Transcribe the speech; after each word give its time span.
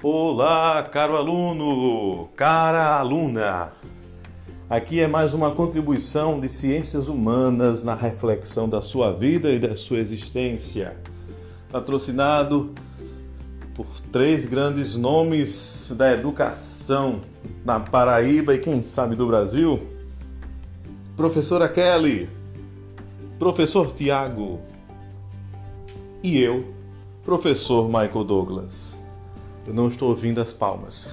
Olá, 0.00 0.80
caro 0.84 1.16
aluno, 1.16 2.28
cara 2.36 3.00
aluna. 3.00 3.72
Aqui 4.70 5.00
é 5.00 5.08
mais 5.08 5.34
uma 5.34 5.50
contribuição 5.50 6.38
de 6.38 6.48
ciências 6.48 7.08
humanas 7.08 7.82
na 7.82 7.96
reflexão 7.96 8.68
da 8.68 8.80
sua 8.80 9.12
vida 9.12 9.50
e 9.50 9.58
da 9.58 9.74
sua 9.74 9.98
existência. 9.98 10.96
Patrocinado 11.68 12.72
por 13.74 13.88
três 14.12 14.46
grandes 14.46 14.94
nomes 14.94 15.92
da 15.96 16.12
educação 16.12 17.20
na 17.64 17.80
Paraíba 17.80 18.54
e 18.54 18.58
quem 18.58 18.82
sabe 18.82 19.16
do 19.16 19.26
Brasil. 19.26 19.82
Professora 21.16 21.68
Kelly, 21.68 22.30
professor 23.36 23.92
Tiago 23.96 24.60
e 26.22 26.40
eu, 26.40 26.72
professor 27.24 27.88
Michael 27.88 28.22
Douglas. 28.22 28.97
Eu 29.68 29.74
não 29.74 29.86
estou 29.86 30.08
ouvindo 30.08 30.40
as 30.40 30.54
palmas. 30.54 31.10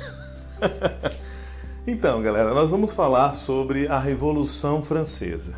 então, 1.85 2.21
galera, 2.21 2.53
nós 2.53 2.69
vamos 2.69 2.93
falar 2.93 3.33
sobre 3.33 3.85
a 3.85 3.99
Revolução 3.99 4.81
Francesa. 4.81 5.55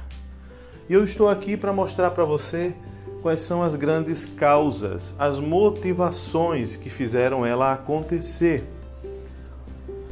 E 0.89 0.93
eu 0.93 1.03
estou 1.03 1.29
aqui 1.29 1.55
para 1.55 1.71
mostrar 1.71 2.09
para 2.09 2.25
você 2.25 2.73
quais 3.21 3.41
são 3.41 3.61
as 3.61 3.75
grandes 3.75 4.25
causas, 4.25 5.13
as 5.19 5.37
motivações 5.37 6.75
que 6.75 6.89
fizeram 6.89 7.45
ela 7.45 7.71
acontecer. 7.71 8.67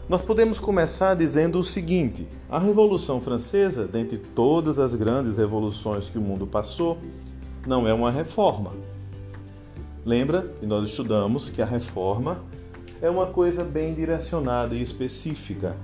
Nós 0.07 0.21
podemos 0.21 0.59
começar 0.59 1.15
dizendo 1.15 1.57
o 1.57 1.63
seguinte: 1.63 2.27
a 2.48 2.59
Revolução 2.59 3.20
Francesa, 3.20 3.88
dentre 3.88 4.20
todas 4.20 4.77
as 4.77 4.93
grandes 4.93 5.38
revoluções 5.38 6.07
que 6.07 6.20
o 6.20 6.21
mundo 6.21 6.45
passou, 6.45 6.99
não 7.65 7.88
é 7.88 7.93
uma 7.95 8.12
reforma. 8.12 8.73
Lembra 10.05 10.54
que 10.59 10.67
nós 10.67 10.87
estudamos 10.87 11.49
que 11.49 11.63
a 11.63 11.65
reforma 11.65 12.43
é 13.01 13.10
uma 13.10 13.27
coisa 13.27 13.63
bem 13.63 13.93
direcionada 13.93 14.76
e 14.76 14.82
específica. 14.82 15.77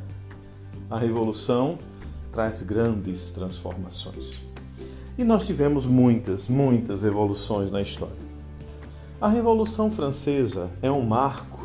A 0.90 0.98
revolução 0.98 1.78
traz 2.31 2.62
grandes 2.62 3.31
transformações. 3.31 4.42
E 5.18 5.23
nós 5.23 5.45
tivemos 5.45 5.86
muitas, 5.86 6.48
muitas 6.48 7.03
revoluções 7.03 7.70
na 7.70 7.81
história. 7.81 8.31
A 9.20 9.28
Revolução 9.28 9.92
Francesa 9.92 10.70
é 10.81 10.90
um 10.90 11.02
marco 11.02 11.59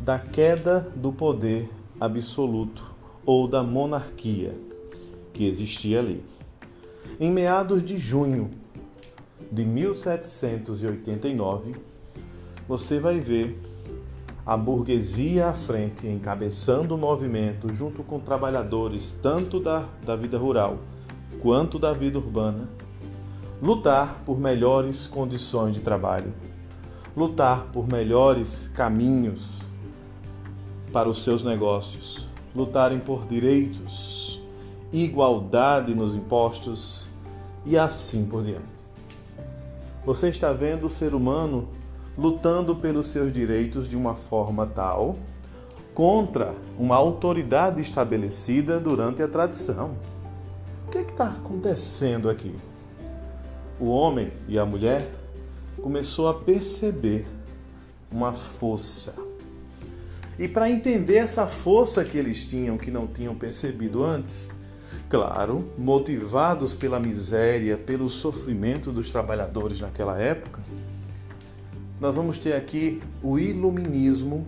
da 0.00 0.18
queda 0.18 0.90
do 0.96 1.12
poder 1.12 1.68
absoluto 2.00 2.92
ou 3.24 3.46
da 3.46 3.62
monarquia 3.62 4.52
que 5.32 5.46
existia 5.46 6.00
ali. 6.00 6.24
Em 7.20 7.30
meados 7.30 7.84
de 7.84 7.98
junho 7.98 8.50
de 9.50 9.64
1789, 9.64 11.76
você 12.66 12.98
vai 12.98 13.20
ver 13.20 13.56
a 14.44 14.56
burguesia 14.56 15.48
à 15.48 15.52
frente, 15.52 16.06
encabeçando 16.06 16.94
o 16.94 16.98
movimento 16.98 17.72
junto 17.72 18.02
com 18.02 18.18
trabalhadores 18.18 19.12
tanto 19.22 19.60
da, 19.60 19.86
da 20.04 20.16
vida 20.16 20.36
rural 20.36 20.78
quanto 21.40 21.78
da 21.78 21.92
vida 21.92 22.18
urbana, 22.18 22.68
lutar 23.60 24.22
por 24.26 24.38
melhores 24.38 25.06
condições 25.06 25.74
de 25.74 25.80
trabalho, 25.80 26.32
lutar 27.16 27.66
por 27.72 27.88
melhores 27.88 28.68
caminhos 28.74 29.60
para 30.92 31.08
os 31.08 31.22
seus 31.22 31.44
negócios, 31.44 32.26
lutarem 32.54 32.98
por 32.98 33.26
direitos, 33.26 34.40
igualdade 34.92 35.94
nos 35.94 36.14
impostos 36.14 37.06
e 37.64 37.78
assim 37.78 38.26
por 38.26 38.42
diante. 38.42 38.62
Você 40.04 40.28
está 40.28 40.52
vendo 40.52 40.86
o 40.86 40.90
ser 40.90 41.14
humano 41.14 41.68
lutando 42.22 42.76
pelos 42.76 43.08
seus 43.08 43.32
direitos 43.32 43.88
de 43.88 43.96
uma 43.96 44.14
forma 44.14 44.64
tal 44.64 45.18
contra 45.92 46.54
uma 46.78 46.94
autoridade 46.94 47.80
estabelecida 47.80 48.78
durante 48.78 49.20
a 49.24 49.28
tradição. 49.28 49.96
O 50.86 50.90
que 50.92 50.98
é 50.98 51.00
está 51.00 51.30
acontecendo 51.30 52.30
aqui? 52.30 52.54
O 53.80 53.86
homem 53.86 54.32
e 54.46 54.56
a 54.56 54.64
mulher 54.64 55.04
começou 55.82 56.28
a 56.28 56.34
perceber 56.34 57.26
uma 58.08 58.32
força. 58.32 59.14
E 60.38 60.46
para 60.46 60.70
entender 60.70 61.16
essa 61.16 61.48
força 61.48 62.04
que 62.04 62.16
eles 62.16 62.44
tinham, 62.44 62.78
que 62.78 62.90
não 62.90 63.08
tinham 63.08 63.34
percebido 63.34 64.04
antes, 64.04 64.52
claro, 65.10 65.68
motivados 65.76 66.72
pela 66.72 67.00
miséria, 67.00 67.76
pelo 67.76 68.08
sofrimento 68.08 68.92
dos 68.92 69.10
trabalhadores 69.10 69.80
naquela 69.80 70.18
época, 70.20 70.60
nós 72.02 72.16
vamos 72.16 72.36
ter 72.36 72.54
aqui 72.54 73.00
o 73.22 73.38
iluminismo 73.38 74.44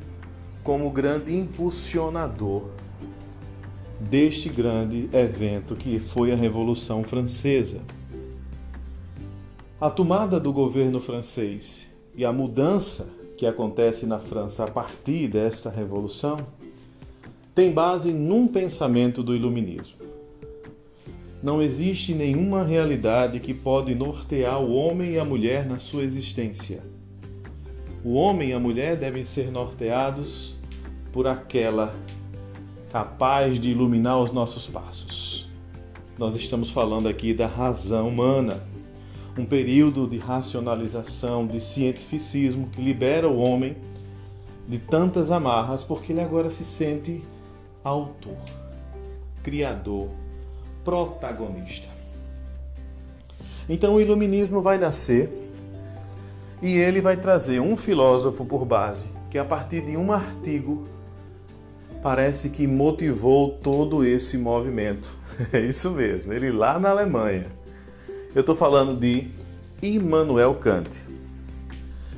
como 0.65 0.91
grande 0.91 1.33
impulsionador 1.37 2.65
deste 4.01 4.49
grande 4.49 5.09
evento 5.13 5.77
que 5.77 6.01
foi 6.01 6.33
a 6.33 6.37
Revolução 6.37 7.05
Francesa. 7.05 7.81
A 9.81 9.89
tomada 9.89 10.41
do 10.41 10.53
governo 10.53 10.99
francês 10.99 11.87
e 12.17 12.25
a 12.25 12.33
mudança 12.33 13.09
que 13.37 13.47
acontece 13.47 14.05
na 14.05 14.19
França 14.19 14.65
a 14.65 14.69
partir 14.69 15.29
desta 15.29 15.71
revolução 15.71 16.39
tem 17.55 17.71
base 17.71 18.13
num 18.13 18.49
pensamento 18.49 19.23
do 19.23 19.33
iluminismo. 19.33 19.99
Não 21.41 21.63
existe 21.63 22.15
nenhuma 22.15 22.65
realidade 22.65 23.39
que 23.39 23.55
pode 23.55 23.95
nortear 23.95 24.61
o 24.61 24.75
homem 24.75 25.13
e 25.13 25.19
a 25.21 25.25
mulher 25.25 25.65
na 25.65 25.79
sua 25.79 26.03
existência 26.03 26.94
o 28.05 28.15
homem 28.15 28.51
e 28.51 28.53
a 28.53 28.61
mulher 28.61 28.97
devem 28.97 29.25
ser 29.25 29.51
norteados 29.51 30.55
por 31.11 31.27
aquela 31.27 31.95
capaz 32.93 33.59
de 33.59 33.71
iluminar 33.71 34.21
os 34.21 34.31
nossos 34.31 34.67
passos. 34.67 35.49
Nós 36.19 36.37
estamos 36.37 36.71
falando 36.71 37.09
aqui 37.09 37.33
da 37.33 37.47
razão 37.47 38.07
humana, 38.07 38.63
um 39.39 39.47
período 39.47 40.07
de 40.07 40.19
racionalização, 40.19 41.47
de 41.47 41.61
cientificismo 41.61 42.69
que 42.69 42.83
libera 42.83 43.29
o 43.29 43.39
homem 43.39 43.75
de 44.69 44.79
tantas 44.79 45.31
amarras, 45.31 45.83
porque 45.83 46.13
ele 46.13 46.21
agora 46.21 46.51
se 46.51 46.65
sente 46.65 47.23
autor, 47.83 48.37
criador, 49.43 50.09
protagonista. 50.85 51.89
Então 53.69 53.95
o 53.95 54.01
iluminismo 54.01 54.61
vai 54.61 54.79
nascer 54.79 55.44
e 56.63 56.77
ele 56.77 57.01
vai 57.01 57.17
trazer 57.17 57.61
um 57.61 57.77
filósofo 57.77 58.45
por 58.45 58.65
base, 58.65 59.05
que 59.31 59.39
a 59.39 59.45
partir 59.45 59.83
de 59.83 59.97
um 59.97 60.13
artigo 60.13 60.89
parece 62.03 62.51
que 62.51 62.67
motivou 62.67 63.53
todo 63.63 64.05
esse 64.05 64.37
movimento. 64.37 65.09
É 65.53 65.59
isso 65.59 65.91
mesmo, 65.91 66.33
ele 66.33 66.53
lá 66.53 66.79
na 66.79 66.91
Alemanha. 66.91 67.47
Eu 68.33 68.39
estou 68.41 68.55
falando 68.55 68.97
de 68.97 69.33
Immanuel 69.83 70.55
Kant. 70.55 71.03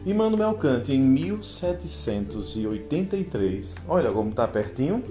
Immanuel 0.04 0.52
Kant, 0.54 0.92
em 0.92 1.00
1783, 1.00 3.76
olha 3.88 4.12
como 4.12 4.28
está 4.30 4.46
pertinho, 4.46 5.02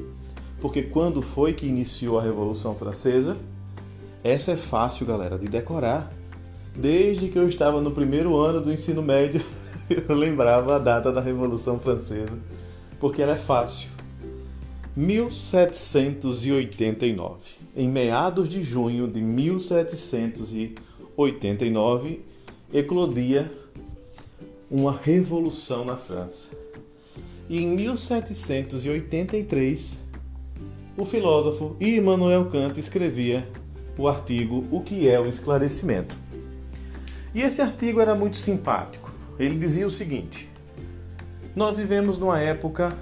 porque 0.61 0.83
quando 0.83 1.21
foi 1.21 1.53
que 1.53 1.65
iniciou 1.65 2.19
a 2.19 2.23
Revolução 2.23 2.75
Francesa? 2.75 3.37
Essa 4.23 4.51
é 4.53 4.55
fácil, 4.55 5.05
galera, 5.05 5.37
de 5.37 5.47
decorar. 5.47 6.11
Desde 6.75 7.29
que 7.29 7.39
eu 7.39 7.47
estava 7.47 7.79
no 7.79 7.91
primeiro 7.91 8.35
ano 8.35 8.59
do 8.59 8.69
ensino 8.71 9.01
médio, 9.01 9.41
eu 9.89 10.13
lembrava 10.15 10.75
a 10.75 10.79
data 10.79 11.11
da 11.11 11.21
Revolução 11.21 11.79
Francesa, 11.79 12.37
porque 12.99 13.21
ela 13.21 13.33
é 13.33 13.37
fácil. 13.37 13.89
1789. 14.95 17.35
Em 17.75 17.89
meados 17.89 18.49
de 18.49 18.63
junho 18.63 19.07
de 19.07 19.21
1789, 19.21 22.21
eclodia 22.73 23.51
uma 24.69 24.99
revolução 25.01 25.85
na 25.85 25.95
França. 25.95 26.57
E 27.49 27.59
em 27.59 27.75
1783, 27.75 29.99
o 30.97 31.05
filósofo 31.05 31.77
Immanuel 31.79 32.49
Kant 32.49 32.77
escrevia 32.79 33.47
o 33.97 34.07
artigo 34.07 34.65
O 34.71 34.81
que 34.81 35.07
é 35.07 35.19
o 35.19 35.27
esclarecimento? 35.27 36.24
E 37.35 37.41
esse 37.41 37.61
artigo 37.61 37.99
era 37.99 38.15
muito 38.15 38.37
simpático. 38.37 39.11
Ele 39.37 39.59
dizia 39.59 39.85
o 39.85 39.91
seguinte: 39.91 40.49
Nós 41.53 41.75
vivemos 41.75 42.17
numa 42.17 42.39
época 42.39 42.95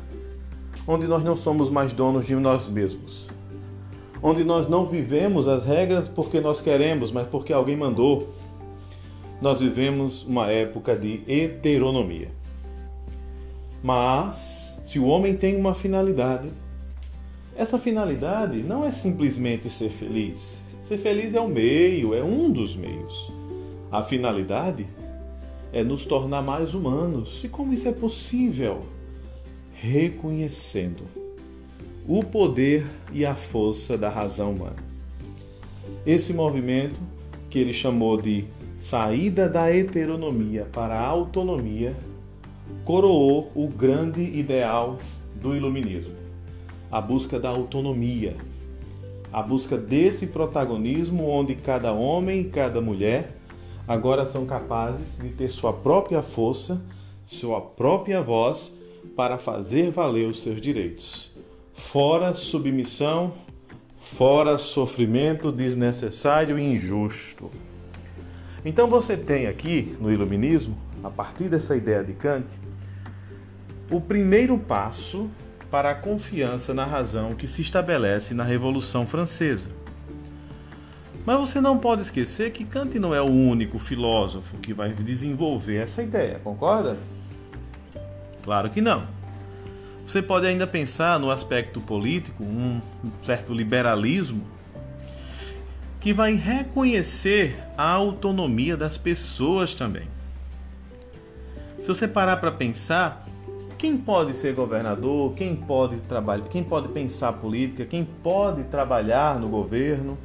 onde 0.87 1.05
nós 1.05 1.23
não 1.23 1.37
somos 1.37 1.69
mais 1.69 1.93
donos 1.93 2.25
de 2.25 2.33
nós 2.33 2.67
mesmos. 2.67 3.29
Onde 4.23 4.43
nós 4.43 4.67
não 4.67 4.87
vivemos 4.87 5.47
as 5.47 5.63
regras 5.63 6.07
porque 6.07 6.39
nós 6.39 6.59
queremos, 6.61 7.11
mas 7.11 7.27
porque 7.27 7.53
alguém 7.53 7.77
mandou. 7.77 8.33
Nós 9.39 9.59
vivemos 9.59 10.23
uma 10.23 10.49
época 10.49 10.95
de 10.95 11.21
heteronomia. 11.27 12.31
Mas, 13.83 14.81
se 14.85 14.97
o 14.97 15.05
homem 15.05 15.35
tem 15.35 15.55
uma 15.55 15.75
finalidade, 15.75 16.49
essa 17.55 17.77
finalidade 17.77 18.63
não 18.63 18.83
é 18.83 18.91
simplesmente 18.91 19.69
ser 19.69 19.89
feliz. 19.89 20.59
Ser 20.81 20.97
feliz 20.97 21.35
é 21.35 21.39
o 21.41 21.47
meio, 21.47 22.15
é 22.15 22.23
um 22.23 22.49
dos 22.49 22.75
meios. 22.75 23.42
A 23.93 24.03
finalidade 24.03 24.85
é 25.71 25.83
nos 25.83 26.03
tornar 26.03 26.41
mais 26.41 26.73
humanos. 26.73 27.41
E 27.45 27.47
como 27.47 27.71
isso 27.71 27.87
é 27.87 27.93
possível? 27.93 28.83
reconhecendo 29.83 31.03
o 32.07 32.23
poder 32.23 32.85
e 33.11 33.25
a 33.25 33.35
força 33.35 33.97
da 33.97 34.09
razão 34.09 34.51
humana. 34.51 34.77
Esse 36.05 36.33
movimento, 36.33 36.97
que 37.49 37.59
ele 37.59 37.73
chamou 37.73 38.15
de 38.15 38.45
saída 38.79 39.49
da 39.49 39.69
heteronomia 39.75 40.65
para 40.71 40.95
a 40.95 41.05
autonomia, 41.05 41.93
coroou 42.85 43.51
o 43.53 43.67
grande 43.67 44.21
ideal 44.21 44.97
do 45.41 45.53
iluminismo, 45.53 46.15
a 46.89 47.01
busca 47.01 47.37
da 47.37 47.49
autonomia, 47.49 48.37
a 49.33 49.41
busca 49.41 49.77
desse 49.77 50.27
protagonismo 50.27 51.27
onde 51.27 51.55
cada 51.55 51.91
homem 51.91 52.39
e 52.39 52.45
cada 52.45 52.79
mulher 52.79 53.35
agora 53.87 54.25
são 54.25 54.45
capazes 54.45 55.17
de 55.17 55.29
ter 55.29 55.49
sua 55.49 55.73
própria 55.73 56.21
força, 56.21 56.81
sua 57.25 57.61
própria 57.61 58.21
voz 58.21 58.73
para 59.15 59.37
fazer 59.37 59.91
valer 59.91 60.27
os 60.27 60.41
seus 60.41 60.59
direitos. 60.59 61.31
Fora 61.73 62.33
submissão, 62.33 63.33
fora 63.97 64.57
sofrimento 64.57 65.51
desnecessário 65.51 66.57
e 66.57 66.73
injusto. 66.73 67.49
Então 68.65 68.87
você 68.87 69.17
tem 69.17 69.47
aqui 69.47 69.95
no 69.99 70.11
Iluminismo, 70.11 70.77
a 71.03 71.09
partir 71.09 71.49
dessa 71.49 71.75
ideia 71.75 72.03
de 72.03 72.13
Kant, 72.13 72.47
o 73.91 73.99
primeiro 73.99 74.57
passo 74.57 75.29
para 75.69 75.91
a 75.91 75.95
confiança 75.95 76.73
na 76.73 76.85
razão 76.85 77.33
que 77.33 77.47
se 77.47 77.61
estabelece 77.61 78.33
na 78.33 78.43
Revolução 78.43 79.05
Francesa. 79.05 79.82
Mas 81.25 81.39
você 81.39 81.61
não 81.61 81.77
pode 81.77 82.01
esquecer 82.01 82.51
que 82.51 82.65
Kant 82.65 82.99
não 82.99 83.15
é 83.15 83.21
o 83.21 83.25
único 83.25 83.79
filósofo 83.79 84.57
que 84.57 84.73
vai 84.73 84.91
desenvolver 84.91 85.77
essa 85.77 86.03
ideia, 86.03 86.39
concorda? 86.43 86.97
Claro 88.43 88.69
que 88.69 88.81
não. 88.81 89.07
Você 90.05 90.21
pode 90.21 90.45
ainda 90.45 90.67
pensar 90.67 91.17
no 91.17 91.31
aspecto 91.31 91.79
político, 91.79 92.43
um 92.43 92.81
certo 93.23 93.53
liberalismo, 93.53 94.45
que 96.01 96.11
vai 96.11 96.35
reconhecer 96.35 97.57
a 97.77 97.89
autonomia 97.89 98.75
das 98.75 98.97
pessoas 98.97 99.73
também. 99.73 100.07
Se 101.79 101.87
você 101.87 102.05
parar 102.05 102.37
para 102.37 102.51
pensar, 102.51 103.25
quem 103.77 103.97
pode 103.97 104.33
ser 104.33 104.53
governador, 104.53 105.33
quem 105.33 105.55
pode 105.55 105.97
trabalhar, 106.01 106.49
quem 106.49 106.63
pode 106.63 106.89
pensar 106.89 107.31
política, 107.33 107.85
quem 107.85 108.03
pode 108.03 108.63
trabalhar 108.65 109.39
no 109.39 109.47
governo? 109.47 110.17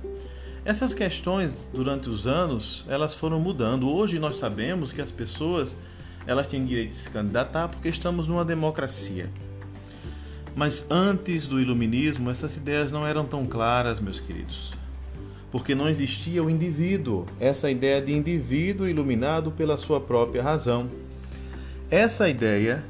Essas 0.68 0.92
questões 0.92 1.66
durante 1.72 2.10
os 2.10 2.26
anos, 2.26 2.84
elas 2.90 3.14
foram 3.14 3.40
mudando. 3.40 3.88
Hoje 3.90 4.18
nós 4.18 4.36
sabemos 4.36 4.92
que 4.92 5.00
as 5.00 5.10
pessoas, 5.10 5.74
elas 6.26 6.46
têm 6.46 6.62
direito 6.62 6.90
de 6.90 6.96
se 6.98 7.08
candidatar 7.08 7.68
porque 7.68 7.88
estamos 7.88 8.26
numa 8.28 8.44
democracia. 8.44 9.30
Mas 10.54 10.84
antes 10.90 11.46
do 11.46 11.58
iluminismo, 11.58 12.30
essas 12.30 12.58
ideias 12.58 12.92
não 12.92 13.06
eram 13.06 13.24
tão 13.24 13.46
claras, 13.46 13.98
meus 13.98 14.20
queridos. 14.20 14.74
Porque 15.50 15.74
não 15.74 15.88
existia 15.88 16.44
o 16.44 16.50
indivíduo, 16.50 17.24
essa 17.40 17.70
ideia 17.70 18.02
de 18.02 18.12
indivíduo 18.12 18.86
iluminado 18.86 19.50
pela 19.50 19.78
sua 19.78 20.02
própria 20.02 20.42
razão. 20.42 20.90
Essa 21.90 22.28
ideia 22.28 22.84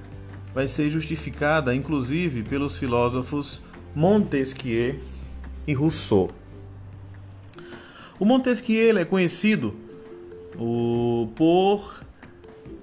vai 0.53 0.67
ser 0.67 0.91
justificada, 0.91 1.73
inclusive, 1.73 2.43
pelos 2.43 2.77
filósofos 2.77 3.63
Montesquieu 3.95 4.99
e 5.65 5.73
Rousseau. 5.75 6.33
O 8.19 8.25
Montesquieu 8.25 8.99
é 8.99 9.05
conhecido 9.05 9.75
por 11.37 12.03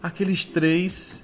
aqueles 0.01 0.45
três 0.45 1.23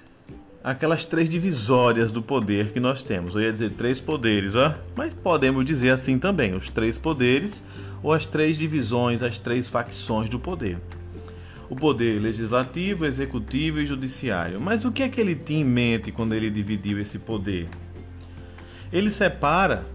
aquelas 0.63 1.05
três 1.05 1.27
divisórias 1.27 2.11
do 2.11 2.21
poder 2.21 2.71
que 2.71 2.79
nós 2.79 3.01
temos. 3.01 3.35
Eu 3.35 3.41
ia 3.41 3.51
dizer 3.51 3.71
três 3.71 3.99
poderes, 3.99 4.53
ó, 4.53 4.75
mas 4.95 5.13
podemos 5.13 5.65
dizer 5.65 5.89
assim 5.89 6.19
também, 6.19 6.53
os 6.53 6.69
três 6.69 6.99
poderes 6.99 7.63
ou 8.03 8.13
as 8.13 8.25
três 8.25 8.57
divisões, 8.57 9.23
as 9.23 9.39
três 9.39 9.67
facções 9.67 10.29
do 10.29 10.39
poder. 10.39 10.77
O 11.69 11.75
poder 11.75 12.21
legislativo, 12.21 13.05
executivo 13.05 13.79
e 13.79 13.85
judiciário. 13.85 14.59
Mas 14.59 14.83
o 14.83 14.91
que 14.91 15.03
é 15.03 15.09
que 15.09 15.21
ele 15.21 15.35
tinha 15.35 15.61
em 15.61 15.65
mente 15.65 16.11
quando 16.11 16.35
ele 16.35 16.51
dividiu 16.51 16.99
esse 16.99 17.17
poder? 17.17 17.69
Ele 18.91 19.09
separa 19.09 19.85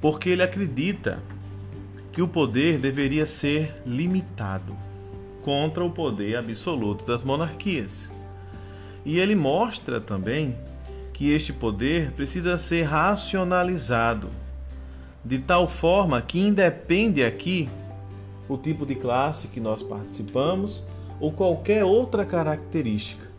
porque 0.00 0.30
ele 0.30 0.42
acredita 0.42 1.20
que 2.12 2.20
o 2.20 2.28
poder 2.28 2.78
deveria 2.78 3.26
ser 3.26 3.82
limitado 3.86 4.76
contra 5.42 5.84
o 5.84 5.90
poder 5.90 6.36
absoluto 6.36 7.04
das 7.04 7.24
monarquias. 7.24 8.10
E 9.04 9.18
ele 9.18 9.34
mostra 9.34 10.00
também 10.00 10.56
que 11.12 11.30
este 11.30 11.52
poder 11.52 12.12
precisa 12.12 12.58
ser 12.58 12.82
racionalizado, 12.84 14.28
de 15.24 15.38
tal 15.38 15.66
forma 15.66 16.20
que 16.20 16.40
independe 16.40 17.24
aqui 17.24 17.68
o 18.48 18.56
tipo 18.56 18.84
de 18.84 18.94
classe 18.94 19.48
que 19.48 19.60
nós 19.60 19.82
participamos 19.82 20.84
ou 21.20 21.32
qualquer 21.32 21.84
outra 21.84 22.24
característica. 22.24 23.30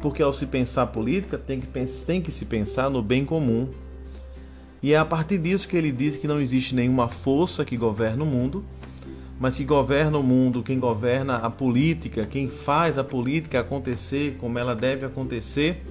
Porque 0.00 0.22
ao 0.22 0.32
se 0.32 0.46
pensar 0.46 0.86
política, 0.88 1.36
tem 1.36 1.60
que, 1.60 1.66
tem 2.06 2.20
que 2.20 2.30
se 2.30 2.44
pensar 2.44 2.88
no 2.90 3.02
bem 3.02 3.24
comum. 3.24 3.68
E 4.86 4.92
é 4.92 4.98
a 4.98 5.04
partir 5.04 5.38
disso 5.38 5.66
que 5.66 5.76
ele 5.76 5.90
diz 5.90 6.16
que 6.16 6.28
não 6.28 6.40
existe 6.40 6.72
nenhuma 6.72 7.08
força 7.08 7.64
que 7.64 7.76
governa 7.76 8.22
o 8.22 8.26
mundo, 8.26 8.64
mas 9.36 9.56
que 9.56 9.64
governa 9.64 10.16
o 10.16 10.22
mundo, 10.22 10.62
quem 10.62 10.78
governa 10.78 11.38
a 11.38 11.50
política, 11.50 12.24
quem 12.24 12.48
faz 12.48 12.96
a 12.96 13.02
política 13.02 13.58
acontecer 13.58 14.36
como 14.38 14.60
ela 14.60 14.76
deve 14.76 15.04
acontecer, 15.04 15.84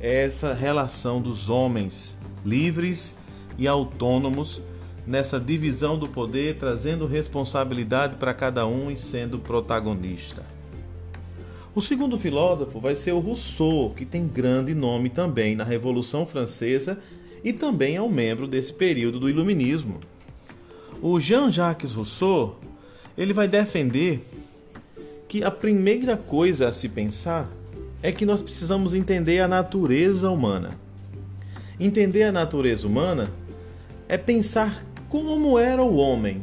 é 0.00 0.26
essa 0.26 0.54
relação 0.54 1.20
dos 1.20 1.50
homens 1.50 2.16
livres 2.44 3.16
e 3.58 3.66
autônomos 3.66 4.62
nessa 5.04 5.40
divisão 5.40 5.98
do 5.98 6.06
poder, 6.06 6.56
trazendo 6.56 7.04
responsabilidade 7.04 8.14
para 8.14 8.32
cada 8.32 8.64
um 8.64 8.92
e 8.92 8.96
sendo 8.96 9.40
protagonista. 9.40 10.46
O 11.74 11.82
segundo 11.82 12.16
filósofo 12.16 12.78
vai 12.78 12.94
ser 12.94 13.10
o 13.10 13.18
Rousseau, 13.18 13.90
que 13.90 14.06
tem 14.06 14.28
grande 14.28 14.72
nome 14.72 15.10
também 15.10 15.56
na 15.56 15.64
Revolução 15.64 16.24
Francesa 16.24 16.96
e 17.46 17.52
também 17.52 17.94
é 17.94 18.02
um 18.02 18.08
membro 18.08 18.48
desse 18.48 18.72
período 18.72 19.20
do 19.20 19.30
Iluminismo. 19.30 20.00
O 21.00 21.20
Jean-Jacques 21.20 21.94
Rousseau 21.94 22.58
ele 23.16 23.32
vai 23.32 23.46
defender 23.46 24.20
que 25.28 25.44
a 25.44 25.50
primeira 25.52 26.16
coisa 26.16 26.66
a 26.66 26.72
se 26.72 26.88
pensar 26.88 27.48
é 28.02 28.10
que 28.10 28.26
nós 28.26 28.42
precisamos 28.42 28.94
entender 28.94 29.38
a 29.38 29.46
natureza 29.46 30.28
humana. 30.28 30.70
Entender 31.78 32.24
a 32.24 32.32
natureza 32.32 32.84
humana 32.84 33.30
é 34.08 34.18
pensar 34.18 34.84
como 35.08 35.56
era 35.56 35.84
o 35.84 35.98
homem, 35.98 36.42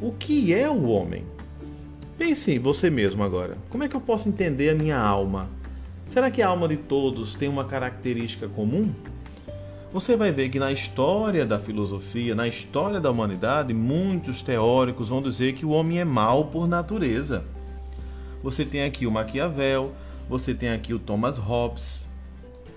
o 0.00 0.12
que 0.12 0.54
é 0.54 0.70
o 0.70 0.84
homem. 0.84 1.24
Pense 2.16 2.58
você 2.58 2.88
mesmo 2.88 3.22
agora. 3.22 3.58
Como 3.68 3.84
é 3.84 3.88
que 3.88 3.94
eu 3.94 4.00
posso 4.00 4.30
entender 4.30 4.70
a 4.70 4.74
minha 4.74 4.98
alma? 4.98 5.50
Será 6.10 6.30
que 6.30 6.40
a 6.40 6.48
alma 6.48 6.66
de 6.66 6.78
todos 6.78 7.34
tem 7.34 7.50
uma 7.50 7.66
característica 7.66 8.48
comum? 8.48 8.94
Você 9.92 10.16
vai 10.16 10.30
ver 10.30 10.50
que 10.50 10.58
na 10.58 10.70
história 10.70 11.46
da 11.46 11.58
filosofia, 11.58 12.34
na 12.34 12.46
história 12.46 13.00
da 13.00 13.10
humanidade, 13.10 13.72
muitos 13.72 14.42
teóricos 14.42 15.08
vão 15.08 15.22
dizer 15.22 15.54
que 15.54 15.64
o 15.64 15.70
homem 15.70 16.00
é 16.00 16.04
mau 16.04 16.46
por 16.46 16.68
natureza. 16.68 17.44
Você 18.42 18.64
tem 18.64 18.84
aqui 18.84 19.06
o 19.06 19.10
Maquiavel, 19.10 19.92
você 20.28 20.54
tem 20.54 20.70
aqui 20.70 20.92
o 20.92 20.98
Thomas 20.98 21.38
Hobbes, 21.38 22.06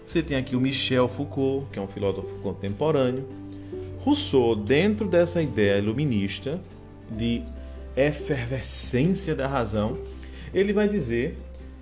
você 0.08 0.24
tem 0.24 0.38
aqui 0.38 0.56
o 0.56 0.62
Michel 0.62 1.08
Foucault, 1.08 1.68
que 1.72 1.80
é 1.80 1.82
um 1.82 1.88
filósofo 1.88 2.36
contemporâneo. 2.40 3.28
Rousseau, 4.00 4.56
dentro 4.56 5.08
dessa 5.08 5.42
ideia 5.42 5.78
iluminista 5.78 6.60
de 7.10 7.44
efervescência 7.96 9.36
da 9.36 9.48
razão, 9.48 9.98
ele 10.54 10.74
vai 10.74 10.88
dizer 10.88 11.38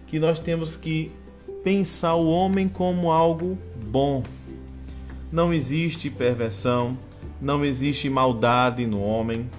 que 0.08 0.20
nós 0.20 0.40
temos 0.40 0.76
que 0.76 1.12
pensar 1.64 2.16
o 2.16 2.30
homem 2.30 2.68
como 2.68 3.12
algo 3.12 3.58
bom, 3.76 4.24
não 5.32 5.54
existe 5.54 6.10
perversão, 6.10 6.98
não 7.42 7.64
existe 7.64 8.10
maldade 8.10 8.86
no 8.86 9.02
homem. 9.02 9.50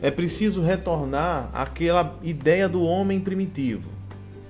É 0.00 0.10
preciso 0.10 0.62
retornar 0.62 1.50
àquela 1.52 2.18
ideia 2.22 2.68
do 2.68 2.82
homem 2.82 3.20
primitivo, 3.20 3.90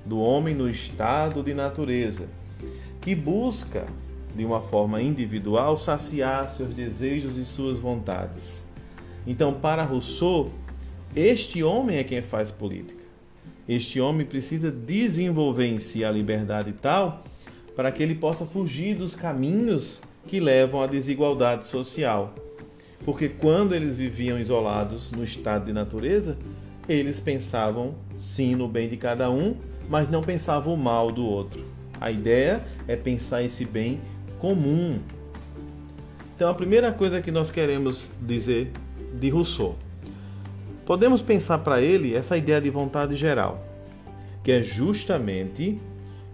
do 0.05 0.19
homem 0.19 0.53
no 0.53 0.69
estado 0.69 1.41
de 1.41 1.53
natureza, 1.53 2.27
que 3.01 3.15
busca, 3.15 3.85
de 4.35 4.43
uma 4.45 4.61
forma 4.61 5.01
individual, 5.01 5.77
saciar 5.77 6.49
seus 6.49 6.73
desejos 6.73 7.37
e 7.37 7.45
suas 7.45 7.79
vontades. 7.79 8.65
Então, 9.25 9.53
para 9.53 9.83
Rousseau, 9.83 10.51
este 11.15 11.63
homem 11.63 11.97
é 11.97 12.03
quem 12.03 12.21
faz 12.21 12.51
política. 12.51 13.03
Este 13.67 13.99
homem 13.99 14.27
precisa 14.27 14.69
desenvolver 14.69 15.65
em 15.65 15.79
si 15.79 16.03
a 16.03 16.11
liberdade 16.11 16.73
tal 16.73 17.23
para 17.75 17.91
que 17.91 18.03
ele 18.03 18.15
possa 18.15 18.45
fugir 18.45 18.95
dos 18.95 19.15
caminhos 19.15 20.01
que 20.27 20.39
levam 20.39 20.81
à 20.81 20.87
desigualdade 20.87 21.67
social. 21.67 22.33
Porque 23.03 23.29
quando 23.29 23.75
eles 23.75 23.95
viviam 23.95 24.39
isolados 24.39 25.11
no 25.11 25.23
estado 25.23 25.65
de 25.65 25.73
natureza, 25.73 26.37
eles 26.87 27.19
pensavam 27.19 27.95
sim 28.17 28.55
no 28.55 28.67
bem 28.67 28.89
de 28.89 28.97
cada 28.97 29.29
um, 29.29 29.55
mas 29.89 30.09
não 30.09 30.23
pensavam 30.23 30.75
mal 30.75 31.11
do 31.11 31.25
outro. 31.25 31.63
A 31.99 32.11
ideia 32.11 32.63
é 32.87 32.95
pensar 32.95 33.43
esse 33.43 33.65
bem 33.65 33.99
comum. 34.39 34.99
Então, 36.35 36.49
a 36.49 36.53
primeira 36.53 36.91
coisa 36.91 37.21
que 37.21 37.31
nós 37.31 37.49
queremos 37.49 38.09
dizer 38.21 38.71
de 39.13 39.29
Rousseau, 39.29 39.75
podemos 40.85 41.21
pensar 41.21 41.59
para 41.59 41.81
ele 41.81 42.13
essa 42.13 42.37
ideia 42.37 42.59
de 42.59 42.69
vontade 42.69 43.15
geral, 43.15 43.63
que 44.43 44.51
é 44.51 44.61
justamente 44.61 45.79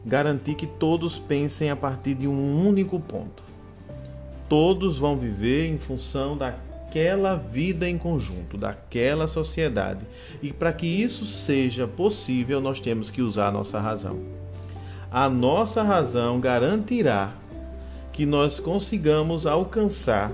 garantir 0.06 0.56
que 0.56 0.66
todos 0.66 1.20
pensem 1.20 1.70
a 1.70 1.76
partir 1.76 2.16
de 2.16 2.28
um 2.28 2.68
único 2.68 3.00
ponto. 3.00 3.44
Todos 4.52 4.98
vão 4.98 5.16
viver 5.16 5.68
em 5.68 5.78
função 5.78 6.36
daquela 6.36 7.36
vida 7.38 7.88
em 7.88 7.98
conjunto, 7.98 8.58
daquela 8.58 9.26
sociedade. 9.26 10.06
E 10.44 10.52
para 10.52 10.74
que 10.74 10.86
isso 10.86 11.26
seja 11.26 11.88
possível, 11.88 12.60
nós 12.60 12.82
temos 12.82 13.10
que 13.10 13.22
usar 13.22 13.48
a 13.48 13.52
nossa 13.52 13.80
razão. 13.80 14.20
A 15.10 15.30
nossa 15.30 15.84
razão 15.84 16.42
garantirá 16.42 17.34
que 18.12 18.26
nós 18.26 18.60
consigamos 18.60 19.48
alcançar 19.48 20.34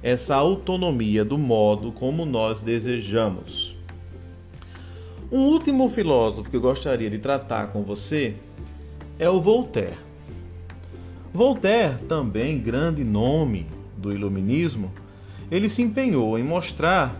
essa 0.00 0.36
autonomia 0.36 1.24
do 1.24 1.36
modo 1.36 1.90
como 1.90 2.24
nós 2.24 2.60
desejamos. 2.60 3.76
Um 5.32 5.40
último 5.40 5.88
filósofo 5.88 6.48
que 6.48 6.56
eu 6.56 6.60
gostaria 6.60 7.10
de 7.10 7.18
tratar 7.18 7.72
com 7.72 7.82
você 7.82 8.36
é 9.18 9.28
o 9.28 9.40
Voltaire. 9.40 10.06
Voltaire, 11.36 11.98
também 12.08 12.58
grande 12.58 13.04
nome 13.04 13.66
do 13.96 14.12
iluminismo, 14.12 14.90
ele 15.50 15.68
se 15.68 15.82
empenhou 15.82 16.38
em 16.38 16.42
mostrar 16.42 17.14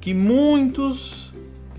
que 0.00 0.14
muitos, 0.14 1.34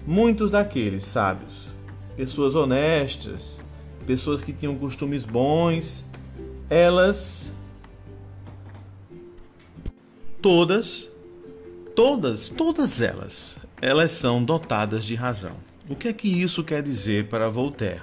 muitos 0.06 0.52
daqueles 0.52 1.06
sábios, 1.06 1.74
pessoas 2.18 2.54
honestas, 2.54 3.62
pessoas 4.06 4.42
que 4.42 4.52
tinham 4.52 4.76
costumes 4.76 5.24
bons, 5.24 6.06
elas 6.70 7.50
todas, 10.42 11.10
todas, 11.96 12.50
todas 12.50 13.00
elas, 13.02 13.58
elas 13.82 14.12
são 14.12 14.44
dotadas 14.44 15.06
de 15.06 15.16
razão. 15.16 15.56
O 15.90 15.96
que 15.96 16.10
é 16.10 16.14
que 16.14 16.28
isso 16.28 16.64
quer 16.64 16.84
dizer 16.84 17.30
para 17.30 17.50
Voltaire? 17.50 18.02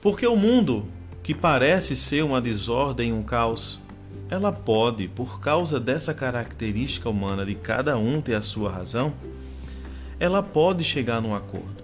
Porque 0.00 0.26
o 0.26 0.36
mundo, 0.36 0.86
que 1.22 1.34
parece 1.34 1.94
ser 1.94 2.24
uma 2.24 2.40
desordem, 2.40 3.12
um 3.12 3.22
caos, 3.22 3.78
ela 4.28 4.50
pode, 4.50 5.08
por 5.08 5.40
causa 5.40 5.78
dessa 5.78 6.12
característica 6.12 7.08
humana 7.08 7.44
de 7.44 7.54
cada 7.54 7.96
um 7.96 8.20
ter 8.20 8.34
a 8.34 8.42
sua 8.42 8.70
razão, 8.70 9.14
ela 10.18 10.42
pode 10.42 10.82
chegar 10.82 11.20
num 11.20 11.34
acordo. 11.34 11.82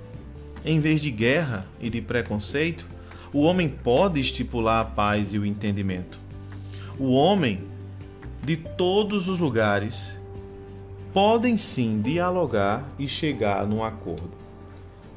Em 0.64 0.80
vez 0.80 1.00
de 1.00 1.10
guerra 1.10 1.66
e 1.80 1.88
de 1.88 2.00
preconceito, 2.00 2.86
o 3.32 3.42
homem 3.42 3.68
pode 3.68 4.20
estipular 4.20 4.80
a 4.80 4.84
paz 4.84 5.32
e 5.32 5.38
o 5.38 5.46
entendimento. 5.46 6.18
O 6.98 7.12
homem, 7.12 7.62
de 8.42 8.56
todos 8.56 9.28
os 9.28 9.38
lugares, 9.38 10.16
podem 11.12 11.56
sim 11.56 12.00
dialogar 12.00 12.88
e 12.98 13.06
chegar 13.06 13.66
num 13.66 13.84
acordo. 13.84 14.32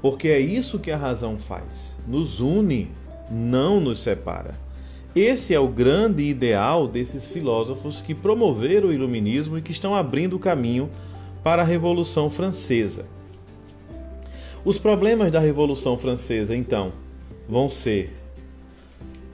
Porque 0.01 0.28
é 0.28 0.40
isso 0.40 0.80
que 0.80 0.92
a 0.92 0.98
razão 0.98 1.38
faz. 1.38 1.96
Nos 2.08 2.40
une, 2.40 2.90
não 3.32 3.80
nos 3.80 4.00
separa. 4.00 4.60
Esse 5.16 5.54
é 5.54 5.60
o 5.60 5.68
grande 5.68 6.24
ideal 6.24 6.88
desses 6.88 7.28
filósofos 7.28 8.02
que 8.02 8.14
promoveram 8.14 8.90
o 8.90 8.94
iluminismo 8.94 9.58
e 9.58 9.62
que 9.62 9.72
estão 9.72 9.96
abrindo 9.96 10.36
o 10.36 10.40
caminho 10.40 10.90
para 11.44 11.62
a 11.62 11.66
Revolução 11.66 12.30
Francesa. 12.30 13.06
Os 14.64 14.78
problemas 14.78 15.32
da 15.32 15.40
Revolução 15.40 15.98
Francesa, 15.98 16.56
então, 16.56 16.94
vão 17.50 17.68
ser 17.68 18.16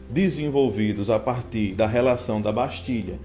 desenvolvidos 0.09 1.09
a 1.09 1.19
partir 1.19 1.73
da 1.75 1.85
relação 1.85 2.41
da 2.41 2.51
Bastilha 2.51 3.19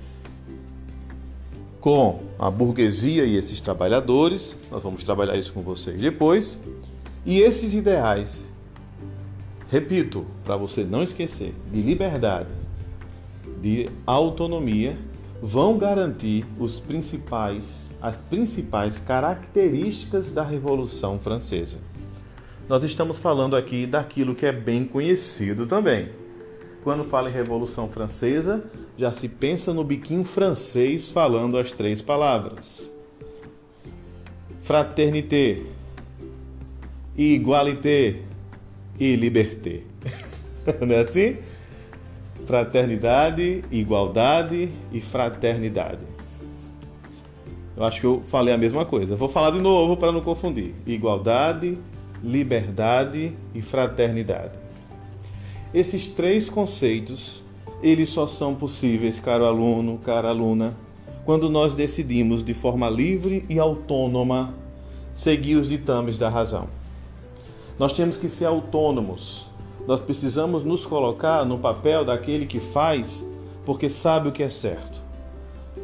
com 1.80 2.20
a 2.38 2.50
burguesia 2.50 3.24
e 3.24 3.36
esses 3.36 3.60
trabalhadores. 3.60 4.56
Nós 4.70 4.82
vamos 4.82 5.02
trabalhar 5.02 5.36
isso 5.36 5.52
com 5.52 5.62
vocês 5.62 6.00
depois. 6.00 6.58
E 7.26 7.40
esses 7.40 7.72
ideais, 7.72 8.51
repito, 9.72 10.26
para 10.44 10.54
você 10.54 10.84
não 10.84 11.02
esquecer, 11.02 11.54
de 11.72 11.80
liberdade, 11.80 12.50
de 13.58 13.88
autonomia, 14.04 14.98
vão 15.40 15.78
garantir 15.78 16.44
os 16.58 16.78
principais, 16.78 17.90
as 18.02 18.14
principais 18.16 18.98
características 18.98 20.30
da 20.30 20.42
Revolução 20.42 21.18
Francesa. 21.18 21.78
Nós 22.68 22.84
estamos 22.84 23.18
falando 23.18 23.56
aqui 23.56 23.86
daquilo 23.86 24.34
que 24.34 24.44
é 24.44 24.52
bem 24.52 24.84
conhecido 24.84 25.64
também. 25.66 26.10
Quando 26.84 27.04
fala 27.04 27.30
em 27.30 27.32
Revolução 27.32 27.88
Francesa, 27.88 28.62
já 28.98 29.14
se 29.14 29.26
pensa 29.26 29.72
no 29.72 29.82
biquinho 29.82 30.24
francês 30.24 31.10
falando 31.10 31.56
as 31.56 31.72
três 31.72 32.02
palavras: 32.02 32.90
fraternité, 34.60 35.62
igualité 37.16 38.31
e 39.02 39.16
liberté. 39.16 39.80
Não 40.80 40.94
é 40.94 41.00
assim? 41.00 41.38
Fraternidade, 42.46 43.64
igualdade 43.72 44.70
e 44.92 45.00
fraternidade. 45.00 46.02
Eu 47.76 47.82
acho 47.82 48.00
que 48.00 48.06
eu 48.06 48.22
falei 48.22 48.54
a 48.54 48.58
mesma 48.58 48.84
coisa. 48.84 49.16
Vou 49.16 49.28
falar 49.28 49.50
de 49.50 49.58
novo 49.58 49.96
para 49.96 50.12
não 50.12 50.20
confundir: 50.20 50.74
igualdade, 50.86 51.78
liberdade 52.22 53.32
e 53.54 53.62
fraternidade. 53.62 54.52
Esses 55.72 56.06
três 56.06 56.48
conceitos, 56.48 57.42
eles 57.82 58.10
só 58.10 58.26
são 58.26 58.54
possíveis, 58.54 59.18
caro 59.18 59.46
aluno, 59.46 59.98
cara 59.98 60.28
aluna, 60.28 60.76
quando 61.24 61.48
nós 61.48 61.74
decidimos 61.74 62.44
de 62.44 62.54
forma 62.54 62.90
livre 62.90 63.44
e 63.48 63.58
autônoma 63.58 64.54
seguir 65.14 65.56
os 65.56 65.68
ditames 65.68 66.18
da 66.18 66.28
razão. 66.28 66.81
Nós 67.82 67.94
temos 67.94 68.16
que 68.16 68.28
ser 68.28 68.44
autônomos. 68.44 69.50
Nós 69.88 70.00
precisamos 70.00 70.62
nos 70.62 70.86
colocar 70.86 71.44
no 71.44 71.58
papel 71.58 72.04
daquele 72.04 72.46
que 72.46 72.60
faz 72.60 73.26
porque 73.66 73.90
sabe 73.90 74.28
o 74.28 74.32
que 74.32 74.44
é 74.44 74.50
certo. 74.50 75.00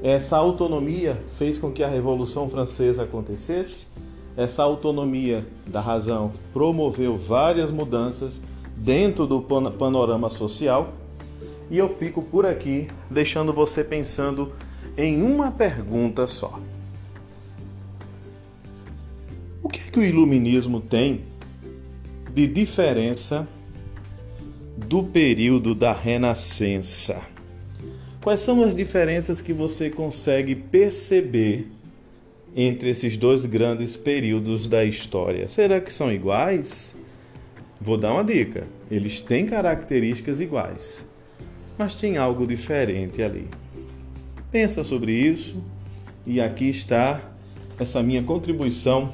Essa 0.01 0.37
autonomia 0.37 1.21
fez 1.35 1.59
com 1.59 1.73
que 1.73 1.83
a 1.83 1.89
Revolução 1.89 2.49
Francesa 2.49 3.03
acontecesse. 3.03 3.89
Essa 4.37 4.63
autonomia 4.63 5.45
da 5.67 5.81
razão 5.81 6.31
promoveu 6.53 7.17
várias 7.17 7.73
mudanças 7.73 8.41
dentro 8.77 9.27
do 9.27 9.41
panorama 9.41 10.31
social. 10.31 10.93
E 11.69 11.79
eu 11.79 11.89
fico 11.89 12.23
por 12.23 12.47
aqui 12.47 12.87
deixando 13.11 13.53
você 13.53 13.83
pensando 13.83 14.53
em 14.97 15.21
uma 15.21 15.51
pergunta 15.51 16.29
só. 16.29 16.61
O 19.61 19.69
que 19.69 19.81
é 19.81 19.91
que 19.91 19.99
o 19.99 20.05
iluminismo 20.05 20.81
tem 20.81 21.27
de 22.39 22.47
diferença 22.47 23.49
do 24.77 25.03
período 25.03 25.75
da 25.75 25.93
Renascença? 25.93 27.21
Quais 28.23 28.39
são 28.39 28.63
as 28.63 28.77
diferenças 28.77 29.41
que 29.41 29.53
você 29.53 29.91
consegue 29.91 30.55
perceber 30.55 31.67
entre 32.55 32.91
esses 32.91 33.17
dois 33.17 33.45
grandes 33.45 33.97
períodos 33.97 34.69
da 34.69 34.85
história? 34.85 35.49
Será 35.49 35.81
que 35.81 35.93
são 35.93 36.13
iguais? 36.13 36.95
Vou 37.81 37.99
dar 37.99 38.13
uma 38.13 38.23
dica: 38.23 38.69
eles 38.89 39.21
têm 39.21 39.45
características 39.45 40.39
iguais, 40.39 41.05
mas 41.77 41.97
tem 41.97 42.19
algo 42.19 42.47
diferente 42.47 43.21
ali. 43.21 43.49
Pensa 44.53 44.85
sobre 44.85 45.11
isso 45.11 45.61
e 46.25 46.41
aqui 46.41 46.69
está 46.69 47.21
essa 47.81 48.01
minha 48.01 48.23
contribuição 48.23 49.13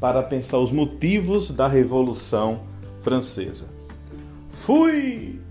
para 0.00 0.22
pensar 0.22 0.58
os 0.58 0.70
motivos 0.70 1.50
da 1.50 1.66
Revolução 1.66 2.62
Francesa. 3.02 3.68
Fui! 4.50 5.43